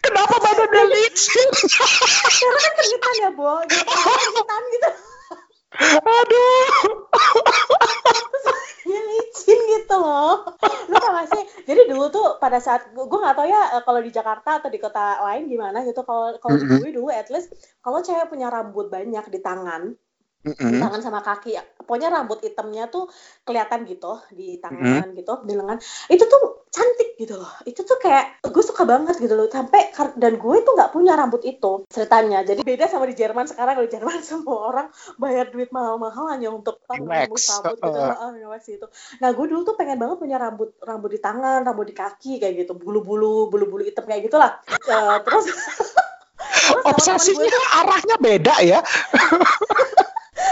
[0.00, 1.48] Kenapa badannya licin?
[2.30, 4.90] karena kan keringetan ya Bo keringetan gitu
[6.00, 6.68] Aduh.
[8.82, 10.50] ya licin gitu loh
[10.90, 14.02] lu tau gak sih jadi dulu tuh pada saat gue nggak tau ya eh, kalau
[14.02, 16.78] di Jakarta atau di kota lain gimana gitu kalau kalau di Mhm.
[16.82, 19.94] gue dulu at least kalau cewek punya rambut banyak di tangan
[20.40, 20.80] di Mm-mm.
[20.80, 21.52] tangan sama kaki.
[21.76, 23.10] Pokoknya rambut hitamnya tuh
[23.42, 25.76] kelihatan gitu di tangan gitu di lengan
[26.06, 27.50] itu tuh cantik gitu loh.
[27.62, 29.44] Itu tuh kayak gue suka banget gitu loh.
[29.46, 32.40] Sampai dan gue tuh nggak punya rambut itu ceritanya.
[32.40, 33.74] Jadi beda sama di Jerman sekarang.
[33.74, 38.00] Kalau di Jerman semua orang bayar duit mahal-mahal hanya untuk rambut rambut gitu
[38.32, 38.86] nge-wax itu.
[39.18, 42.64] Nah gue dulu tuh pengen banget punya rambut rambut di tangan rambut di kaki kayak
[42.64, 42.72] gitu.
[42.72, 48.80] Bulu-bulu bulu-bulu hitam kayak gitulah Eh, terus terus Obsesinya gue- arahnya beda ya.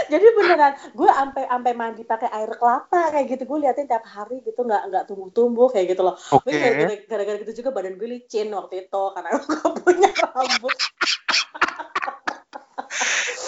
[0.08, 4.40] jadi beneran gue sampai sampai mandi pakai air kelapa kayak gitu gue liatin tiap hari
[4.40, 6.16] gitu nggak nggak tumbuh-tumbuh kayak gitu loh.
[6.44, 10.76] Gue gara-gara gara-gara gitu juga badan gue licin waktu itu karena gue gak punya rambut.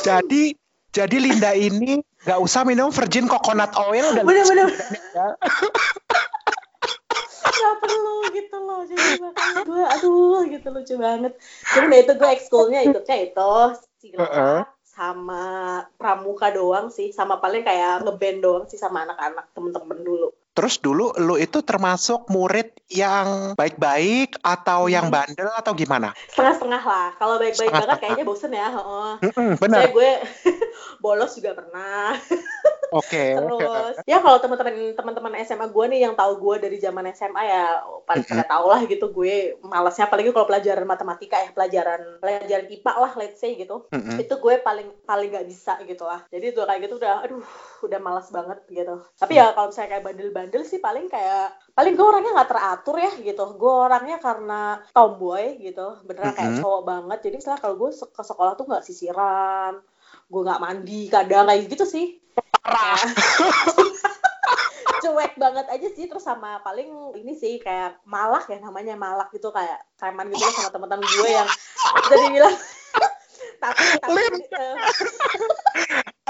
[0.05, 0.43] Jadi
[0.91, 4.69] jadi Linda ini nggak usah minum virgin coconut oil dan Bener-bener
[5.17, 5.27] ya.
[7.61, 8.81] gak perlu gitu loh.
[8.85, 11.33] Jadi makanya gue aduh gitu lucu banget.
[11.73, 13.53] Jadi nah itu gue ekskulnya ikutnya itu
[14.17, 14.61] Heeh.
[14.65, 15.45] silat sama
[15.97, 20.29] pramuka doang sih sama paling kayak ngeband doang sih sama anak-anak temen-temen dulu.
[20.57, 25.15] Terus dulu lu itu termasuk murid yang baik-baik atau yang Hmm.
[25.15, 26.09] bandel atau gimana?
[26.29, 27.09] Setengah-setengah lah.
[27.17, 28.69] Kalau baik-baik banget kayaknya bosen ya.
[28.77, 29.11] heeh.
[29.25, 29.83] Mm-mm, Saya benar.
[29.95, 30.11] gue
[31.05, 32.13] bolos juga pernah.
[32.91, 33.39] Oke.
[33.39, 37.65] Terus ya kalau teman-teman teman-teman SMA gue nih yang tahu gue dari zaman SMA ya
[38.03, 42.93] paling pada tau lah gitu gue malasnya apalagi kalau pelajaran matematika ya pelajaran pelajaran IPA
[42.99, 43.87] lah let's say gitu
[44.19, 46.27] itu gue paling paling gak bisa gitu lah.
[46.29, 47.47] Jadi tuh kayak gitu udah aduh
[47.87, 49.07] udah malas banget gitu.
[49.17, 53.13] Tapi ya kalau misalnya kayak bandel-bandel sih paling kayak paling gue orangnya nggak teratur ya
[53.23, 53.45] gitu.
[53.55, 57.19] Gue orangnya karena tomboy gitu beneran kayak cowok banget.
[57.23, 59.79] Jadi misalnya kalau gue ke sekolah tuh nggak sisiran
[60.31, 62.07] gue nggak mandi kadang kayak gitu sih
[62.63, 63.03] Parah.
[65.01, 69.49] cuek banget aja sih terus sama paling ini sih kayak malak ya namanya malak gitu
[69.51, 71.49] kayak preman gitu loh sama teman-teman gue yang
[72.05, 72.57] bisa dibilang
[73.63, 74.75] tapi tapi eh,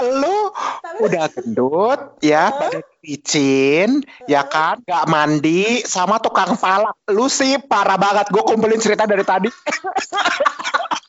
[0.01, 0.49] Lu
[0.81, 2.81] tapi udah gendut ya, Heeh.
[2.81, 3.89] badan licin,
[4.25, 4.81] ya kan?
[4.81, 6.97] Gak mandi sama tukang palak.
[7.13, 8.33] Lu sih parah banget.
[8.33, 9.49] Gue kumpulin cerita dari tadi.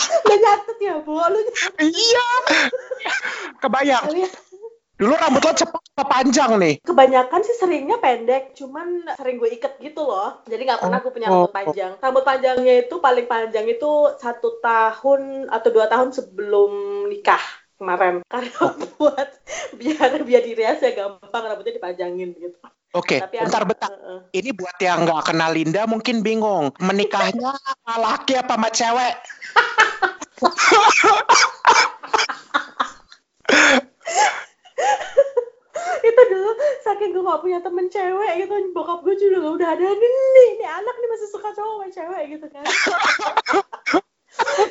[0.00, 2.28] lu nyatet ya bu lu nyatet iya.
[3.58, 4.04] Kebayang.
[4.14, 4.28] ya.
[4.98, 6.78] Dulu rambut lo cepet apa panjang nih?
[6.86, 11.26] kebanyakan sih seringnya pendek cuman sering gue iket gitu loh jadi nggak pernah gue punya
[11.26, 11.54] rambut Oh.
[11.54, 13.90] panjang rambut panjangnya itu paling panjang itu
[14.22, 16.70] satu tahun atau dua tahun sebelum
[17.10, 17.42] nikah
[17.78, 18.58] kemarin karena
[18.94, 19.28] buat
[19.74, 22.58] biar biar diriasnya gampang rambutnya dipanjangin gitu
[22.96, 23.92] Oke, tapi bentar bentar.
[23.92, 24.20] Heeh.
[24.32, 26.72] Ini buat yang nggak kenal Linda mungkin bingung.
[26.80, 29.14] Menikahnya sama laki apa sama cewek?
[35.98, 36.50] itu dulu
[36.86, 40.46] saking gue gak punya temen cewek gitu bokap gue juga gak udah ada nih nih
[40.56, 42.64] ini anak nih masih suka cowok sama cewek gitu kan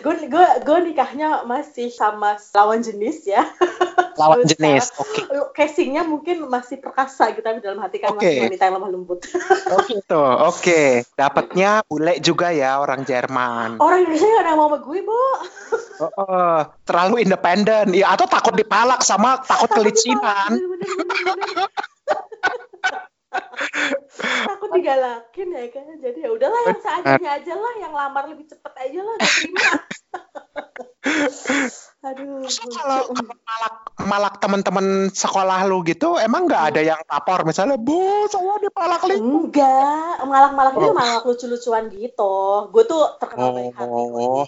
[0.05, 3.43] gue gue gue nikahnya masih sama lawan jenis ya
[4.17, 4.89] Lawan jenis.
[4.97, 5.29] Oke.
[5.29, 8.25] Lu casingnya mungkin masih perkasa gitu tapi dalam hati kan Oke.
[8.25, 9.19] masih wanita yang lemah lembut
[9.73, 10.23] Oh gitu.
[10.49, 11.05] Oke.
[11.13, 13.77] Dapatnya bule juga ya orang Jerman.
[13.77, 15.21] orang Indonesia gak ada mau sama gue bo
[15.97, 17.89] Oh, oh, terlalu independen.
[17.89, 20.53] Ya atau takut dipalak sama takut kelicinan.
[24.17, 28.73] Takut digalakin ya kan jadi ya udahlah yang seadanya aja lah yang lamar lebih cepet
[28.77, 29.65] aja lah terima
[32.07, 32.43] aduh
[32.77, 33.09] kalau
[33.47, 39.01] malak malak teman-teman sekolah lu gitu, emang nggak ada yang lapor misalnya, bu saya dipalak
[39.03, 39.19] lagi.
[39.19, 40.95] enggak malak-malak itu Oh.
[40.95, 42.35] malak lucu-lucuan gitu
[42.71, 44.45] gue tuh terkenal baik hati Oh.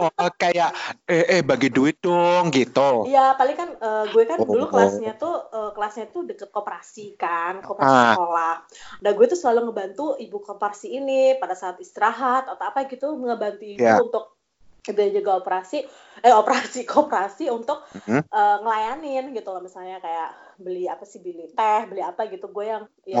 [0.00, 0.72] Oh kayak
[1.04, 3.04] eh eh bagi duit dong gitu.
[3.04, 4.70] Iya, paling kan eh, gue kan dulu Oh.
[4.72, 8.09] kelasnya tuh eh, kelasnya tuh deket koperasi kan, koperasi Ah.
[8.14, 8.54] Sekolah.
[9.02, 13.64] Nah, gue tuh selalu ngebantu ibu koperasi ini pada saat istirahat atau apa gitu ngebantu
[13.66, 13.98] ibu Ya.
[14.00, 14.36] untuk
[14.80, 15.84] dia juga operasi
[16.24, 18.24] eh operasi koperasi untuk Mhm.
[18.26, 22.64] eh, ngelayanin gitu loh misalnya kayak beli apa sih beli teh beli apa gitu gue
[22.64, 23.20] yang ya.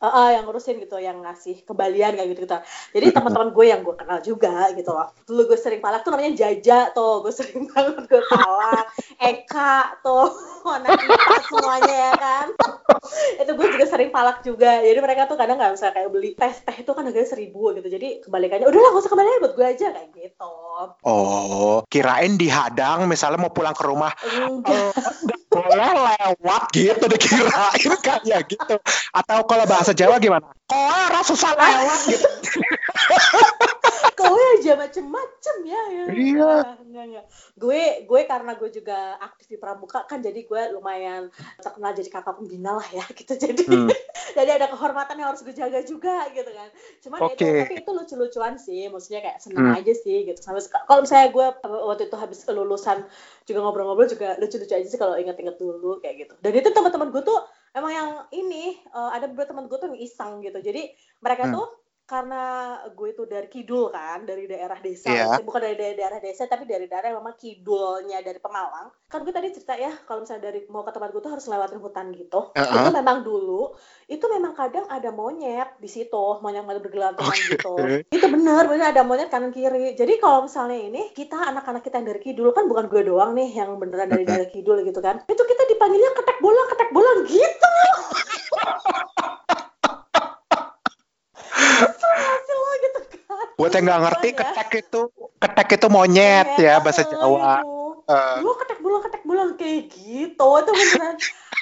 [0.00, 2.56] Eh, eh, yang ngurusin gitu, yang ngasih kembalian kayak gitu gitu.
[2.96, 5.12] Jadi teman-teman gue yang gue kenal juga gitu loh.
[5.28, 8.88] Dulu gue sering palak tuh namanya Jaja tuh, gue sering banget gue palak.
[9.20, 10.32] Eka tuh,
[10.80, 10.96] anak
[11.52, 12.46] semuanya ya kan.
[13.44, 14.80] itu gue juga sering palak juga.
[14.80, 17.88] Jadi mereka tuh kadang nggak bisa kayak beli teh teh itu kan harganya seribu gitu.
[17.92, 20.54] Jadi kebalikannya, udahlah gak usah kembalian buat gue aja kayak gitu.
[21.04, 24.96] Oh, kirain dihadang misalnya mau pulang ke rumah Enggak.
[24.96, 28.76] nggak boleh lewat gitu dikirain kayak gitu.
[29.12, 30.46] Atau kalau bahasa Jawa gimana?
[30.66, 32.28] Kowe ora susah lewat gitu.
[34.20, 36.04] Kowe aja macem-macem ya, ya.
[36.12, 36.52] Iya.
[36.84, 37.24] enggak, enggak.
[37.56, 42.36] gue gue karena gue juga aktif di pramuka kan jadi gue lumayan terkenal jadi kakak
[42.36, 43.88] pembina lah ya gitu jadi Hmm.
[44.36, 46.68] jadi ada kehormatan yang harus gue jaga juga gitu kan
[47.00, 49.78] cuman ya itu tapi itu lucu-lucuan sih maksudnya kayak seneng Hmm.
[49.80, 52.98] aja sih gitu sampai kalau misalnya gue waktu itu habis lulusan
[53.48, 57.22] juga ngobrol-ngobrol juga lucu-lucu aja sih kalau inget-inget dulu kayak gitu dan itu teman-teman gue
[57.24, 57.40] tuh
[57.76, 60.82] emang yang ini eh, ada beberapa teman gue tuh yang iseng gitu jadi
[61.22, 61.54] mereka Hmm.
[61.54, 61.66] tuh
[62.10, 62.42] karena
[62.90, 65.06] gue itu dari kidul kan dari daerah desa.
[65.06, 65.30] Iya.
[65.30, 68.90] maksudnya bukan dari daerah, desa tapi dari daerah yang memang kidulnya dari Pemalang.
[69.06, 71.78] Kan gue tadi cerita ya kalau misalnya dari mau ke tempat gue tuh harus lewatin
[71.78, 72.50] hutan gitu.
[72.50, 72.74] Uh-uh.
[72.82, 73.78] itu memang dulu
[74.10, 77.46] itu memang kadang ada monyet di situ monyet monyet bergelantungan Oke.
[77.54, 77.74] gitu.
[78.10, 79.94] Itu bener bener ada monyet kanan kiri.
[79.94, 83.54] Jadi kalau misalnya ini kita anak-anak kita yang dari kidul kan bukan gue doang nih
[83.54, 85.22] yang beneran dari daerah kidul gitu kan.
[85.30, 87.70] Itu kita dipanggilnya ketek bolang ketek bolang gitu
[91.80, 94.48] Hasil lo gitu kan Buat yang nggak ngerti, Lucuan ya.
[94.56, 95.00] ketek itu
[95.36, 97.60] ketek itu monyet ya bahasa eh, Jawa.
[98.08, 100.48] Eh, Lu ketek bolang ketek bolang kayak gitu.
[100.64, 101.16] Itu beneran.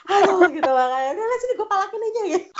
[0.08, 2.46] Aduh gitu makanya udah lah sini gue palakin aja gitu.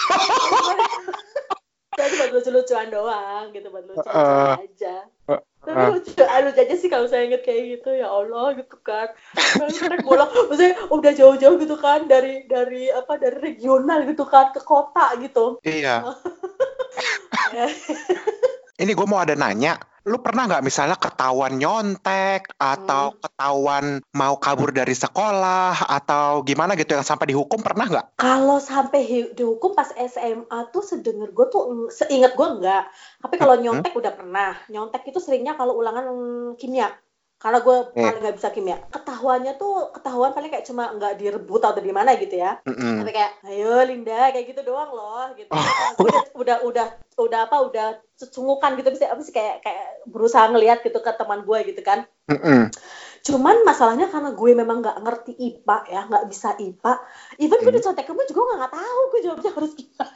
[1.99, 3.67] Jadi buat lucu-lucuan doang gitu.
[3.71, 4.67] Buat lucu-lucuan Eh.
[4.67, 4.95] aja.
[5.07, 5.89] Eh, tapi eh.
[5.95, 7.95] lucu ah, lucu aja sih kalau saya inget kayak gitu.
[7.95, 9.15] Ya Allah gitu kan
[9.55, 14.59] ketek bolang maksudnya udah jauh-jauh gitu kan dari dari apa dari regional gitu kan ke
[14.67, 15.63] kota gitu.
[15.63, 16.03] Iya.
[18.79, 19.75] Ini gue mau ada nanya,
[20.07, 23.19] lu pernah nggak misalnya ketahuan nyontek atau Hmm.
[23.19, 28.07] ketahuan mau kabur dari sekolah atau gimana gitu yang sampai dihukum pernah nggak?
[28.15, 32.87] Kalau sampai dihukum pas SMA tuh sedenger gue tuh seingat gue enggak.
[33.19, 33.67] Tapi kalau Hmm.
[33.67, 34.55] nyontek udah pernah.
[34.71, 36.07] Nyontek itu seringnya kalau ulangan
[36.55, 36.95] kimia.
[37.39, 38.03] Karena gue Eh.
[38.03, 38.83] paling nggak bisa kimia.
[38.91, 42.59] Ketahuannya tuh ketahuan paling kayak cuma nggak direbut atau di mana gitu ya.
[42.67, 42.99] Mm-mm.
[43.07, 45.55] Tapi kayak, ayo Linda, kayak gitu doang loh, gitu.
[45.55, 45.63] Oh.
[46.03, 47.87] Gue udah, udah, udah, udah apa, udah
[48.35, 52.11] cungukan gitu, bisa apa sih kayak, kayak berusaha ngelihat gitu ke teman gue gitu kan.
[52.27, 52.75] Mm-mm.
[53.23, 56.93] Cuman masalahnya karena gue memang nggak ngerti IPA ya, nggak bisa IPA.
[57.39, 57.79] Even gue Hmm.
[57.79, 60.11] dicontek kamu juga gue nggak tahu gue jawabnya harus gimana.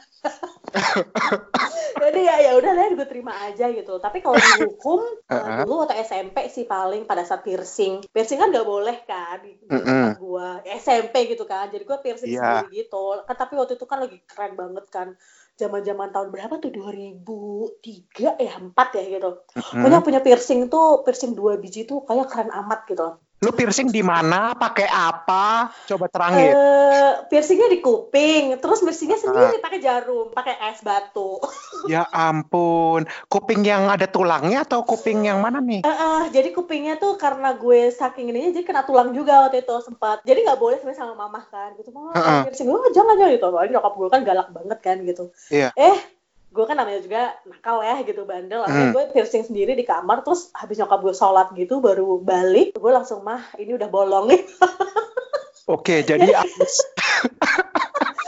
[2.03, 4.01] Jadi ya ya udah lah gue terima aja gitu.
[4.01, 5.63] Tapi kalau dihukum Uh-uh.
[5.67, 8.03] dulu atau SMP sih paling pada saat piercing.
[8.09, 10.47] Piercing kan nggak boleh kan di, tempat gue
[10.83, 11.69] SMP gitu kan.
[11.69, 12.65] Jadi gue piercing Iya.
[12.65, 13.23] sendiri gitu.
[13.23, 15.07] Kan, tapi waktu itu kan lagi keren banget kan.
[15.53, 19.29] Zaman-zaman tahun berapa tuh 2003 ya 4 ya gitu.
[19.53, 23.21] Pokoknya punya piercing tuh piercing dua biji tuh kayak keren amat gitu.
[23.43, 24.55] Lu piercing di mana?
[24.55, 25.67] Pakai apa?
[25.83, 26.55] Coba terangin.
[26.55, 31.37] Eh, piercingnya di kuping, terus piercingnya sendiri pakai jarum, pakai es batu.
[31.83, 35.83] Ya ampun, kuping yang ada tulangnya atau kuping yang mana nih?
[35.83, 39.75] Eh, eh, jadi kupingnya tuh karena gue saking ininya jadi kena tulang juga waktu itu
[39.83, 40.23] sempat.
[40.23, 42.47] Jadi nggak boleh sebenarnya sama mama kan, gitu mama Heeh.
[42.47, 43.45] piercing gue jangan jangan gitu.
[43.51, 45.23] Soalnya nyokap gue kan galak banget kan gitu.
[45.51, 45.75] Iya.
[45.75, 45.97] Eh
[46.53, 48.95] gue kan namanya juga nakal ya gitu bandel akhirnya Hmm.
[48.95, 53.25] gue piercing sendiri di kamar terus habis nyokap gue sholat gitu baru balik gue langsung
[53.25, 54.41] mah ini udah bolong nih
[55.65, 56.27] Oke, jadi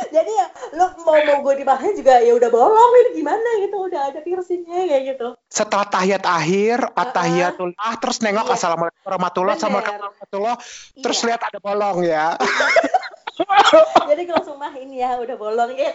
[0.08, 4.02] jadi ya lo mau mau gue dipaksain juga ya udah bolong ini gimana gitu udah
[4.08, 8.56] ada piercingnya kayak gitu setelah tahiyat akhir, atahiyatullah, terus nengok Iya.
[8.56, 10.56] assalamualaikum warahmatullah, assalamualaikum warahmatullah,
[11.00, 11.26] terus Iya.
[11.28, 12.26] lihat ada bolong ya.
[14.10, 15.92] jadi langsung mah ini ya udah bolong ya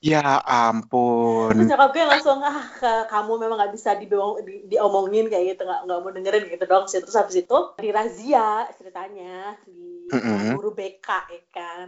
[0.00, 0.40] ya
[1.52, 1.54] terus ampun.
[1.68, 5.80] nyokap gue langsung ah ke- kamu memang nggak bisa diomong, di, diomongin kayak gitu nggak
[5.86, 9.80] nggak mau dengerin gitu dong sih terus habis itu dirazia ceritanya di
[10.12, 10.56] Mm-mm.
[10.56, 11.86] guru BK ya kan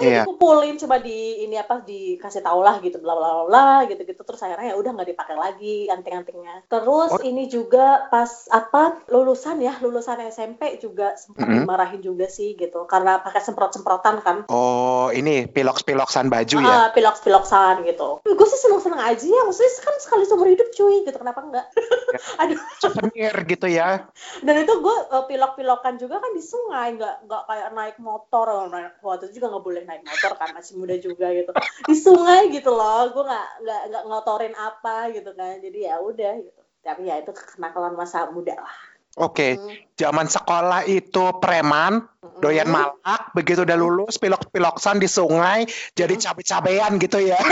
[0.00, 0.08] Iya.
[0.08, 4.20] udah dikumpulin coba di ini apa dikasih tau lah gitu bla bla bla gitu gitu
[4.20, 7.20] terus akhirnya ya udah nggak dipakai lagi anting-antingnya terus Oh.
[7.20, 11.64] ini juga pas apa lulusan ya lulusan SMP juga sempat Mm-mm.
[11.64, 16.70] dimarahin juga sih gitu karena pakai semprot semprotan kan Oh, ini piloks-piloksan baju ya?
[16.70, 18.18] Ah, pilok-piloksan gitu.
[18.24, 21.66] Gue sih seneng-seneng aja ya, maksudnya kan sekali seumur hidup cuy, gitu kenapa enggak?
[22.42, 24.08] Aduh, Souvenir gitu ya?
[24.40, 28.66] dan itu gue uh, pilok-pilokan juga kan di sungai, nggak nggak kayak naik motor, Oh,
[28.66, 31.50] naik waktu itu juga nggak boleh naik motor kan masih muda juga gitu.
[31.90, 36.34] Di sungai gitu loh, gue nggak nggak nggak ngotorin apa gitu kan, jadi ya udah
[36.38, 36.60] gitu.
[36.86, 38.76] Tapi ya itu kenakalan masa muda lah.
[39.18, 39.74] Oke, Hmm.
[39.98, 42.38] zaman sekolah itu preman, Mm-mm.
[42.38, 45.66] doyan malak, begitu udah lulus pilok-piloksan di sungai,
[45.98, 46.22] jadi Hmm.
[46.30, 47.34] cabe-cabean gitu ya?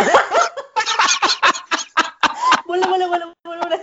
[2.68, 3.80] boleh boleh boleh boleh boleh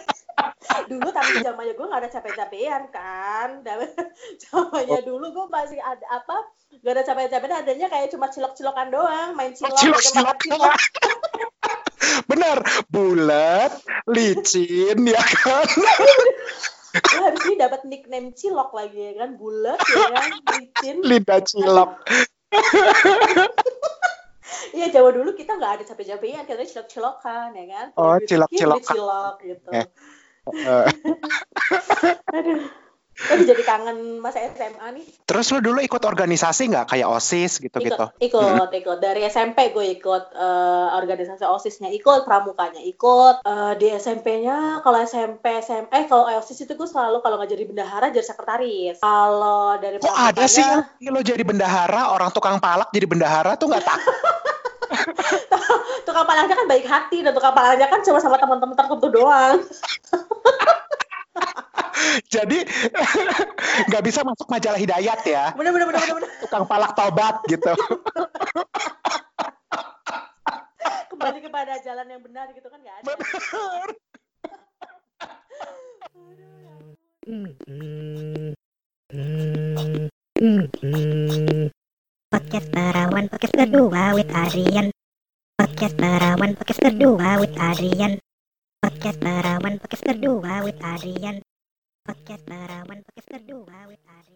[0.84, 3.64] dulu tapi zamannya gue nggak ada capek-capean kan
[4.44, 6.38] zamannya dulu gue masih ada apa
[6.76, 10.76] gak ada capek-capean adanya kayak cuma cilok-cilokan doang main cilok Oh, cilok, makan cilok.
[12.30, 12.58] Bener,
[12.88, 13.72] bulat,
[14.06, 15.66] licin, ya kan?
[16.96, 21.92] gue ini dapat nickname cilok lagi ya kan bulat ya kan licin Lidah cilok.
[24.76, 28.84] Iya Jawa dulu kita nggak ada capek-capean kita cilok-cilokan ya kan Oh, Bikin cilok-cilokan.
[28.84, 29.84] cilok gitu Ya.
[30.54, 30.86] Eh,
[33.16, 33.48] Aduh.
[33.48, 35.06] Jadi kangen masa SMA nih.
[35.24, 38.12] Terus lu dulu ikut organisasi nggak kayak OSIS gitu-gitu?
[38.20, 38.98] Ikut, ikut, ikut.
[39.00, 43.40] Dari SMP gue ikut eh, organisasi OSISnya ikut, pramukanya ikut.
[43.48, 47.64] Eh, di SMP-nya, kalau SMP, SM, eh kalau OSIS itu gue selalu kalau nggak jadi
[47.64, 49.00] bendahara jadi sekretaris.
[49.00, 50.68] Kalau dari Kok ada sih
[51.00, 54.16] yang lo jadi bendahara, orang tukang palak jadi bendahara tuh nggak takut?
[56.08, 59.64] tukang palangnya kan baik hati dan tukang palangnya kan cuma sama teman-teman tertentu doang.
[62.34, 62.60] jadi
[63.92, 66.16] nggak bisa masuk majalah Hidayat ya, Bener bener bener bener.
[66.24, 66.32] bener.
[66.44, 67.74] tukang palak tobat gitu.
[71.12, 73.12] Kembali kepada jalan yang benar gitu kan nggak ada.
[82.30, 84.88] Podcast Perawan Podcast berdua with Adrian
[85.56, 88.20] Podcast Perawan Podcast berdua with Adrian
[89.06, 91.38] Podcast Perawan Podcast berdua with Adrian.
[92.10, 94.35] Podcast Perawan Podcast berdua with Adrian